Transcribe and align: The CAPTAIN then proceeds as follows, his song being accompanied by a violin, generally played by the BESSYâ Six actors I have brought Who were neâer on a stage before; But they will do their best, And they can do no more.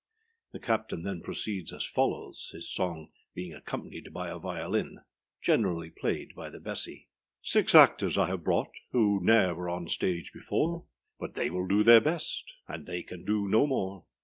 The 0.51 0.59
CAPTAIN 0.59 1.03
then 1.03 1.21
proceeds 1.21 1.71
as 1.71 1.85
follows, 1.85 2.49
his 2.53 2.67
song 2.67 3.11
being 3.35 3.53
accompanied 3.53 4.11
by 4.11 4.29
a 4.31 4.39
violin, 4.39 5.01
generally 5.43 5.91
played 5.91 6.33
by 6.33 6.49
the 6.49 6.59
BESSYâ 6.59 7.05
Six 7.43 7.75
actors 7.75 8.17
I 8.17 8.25
have 8.25 8.43
brought 8.43 8.71
Who 8.93 9.19
were 9.19 9.21
neâer 9.21 9.71
on 9.71 9.85
a 9.85 9.89
stage 9.89 10.33
before; 10.33 10.85
But 11.19 11.35
they 11.35 11.51
will 11.51 11.67
do 11.67 11.83
their 11.83 12.01
best, 12.01 12.51
And 12.67 12.87
they 12.87 13.03
can 13.03 13.25
do 13.25 13.47
no 13.47 13.67
more. 13.67 14.05